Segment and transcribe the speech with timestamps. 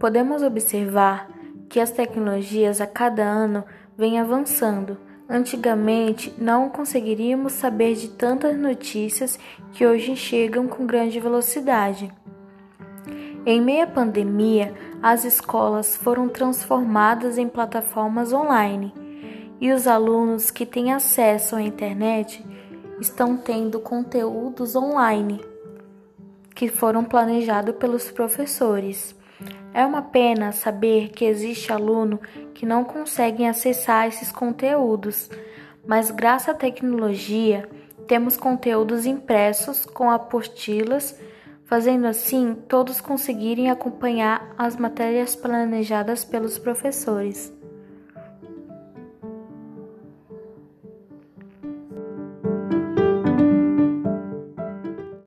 [0.00, 1.28] podemos observar
[1.68, 3.64] que as tecnologias a cada ano
[3.96, 4.98] vêm avançando.
[5.28, 9.38] Antigamente, não conseguiríamos saber de tantas notícias
[9.72, 12.12] que hoje chegam com grande velocidade.
[13.44, 18.92] Em meia pandemia, as escolas foram transformadas em plataformas online
[19.60, 22.44] e os alunos que têm acesso à internet
[23.00, 25.40] estão tendo conteúdos online
[26.54, 29.14] que foram planejados pelos professores.
[29.74, 32.20] É uma pena saber que existe aluno
[32.54, 35.30] que não conseguem acessar esses conteúdos,
[35.86, 37.68] mas graças à tecnologia
[38.06, 41.18] temos conteúdos impressos com apostilas,
[41.64, 47.55] fazendo assim todos conseguirem acompanhar as matérias planejadas pelos professores.